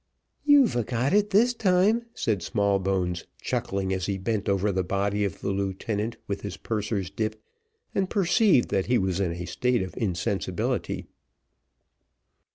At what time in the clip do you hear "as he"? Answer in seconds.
3.93-4.17